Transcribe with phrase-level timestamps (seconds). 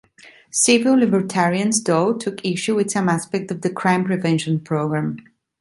[0.49, 5.17] Civil libertarians, though, took issue with some aspects of the crime-prevention program.